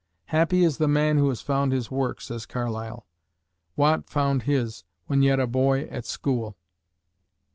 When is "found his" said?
1.41-1.91, 4.09-4.83